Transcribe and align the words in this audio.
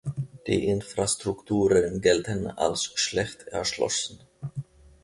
Die 0.47 0.65
Infrastrukturen 0.65 2.01
gelten 2.01 2.47
als 2.47 2.91
schlecht 2.95 3.43
erschlossen. 3.49 4.17